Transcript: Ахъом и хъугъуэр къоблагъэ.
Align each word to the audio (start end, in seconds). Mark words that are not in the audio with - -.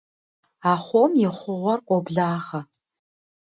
Ахъом 0.71 1.11
и 1.27 1.29
хъугъуэр 1.37 1.79
къоблагъэ. 1.87 2.61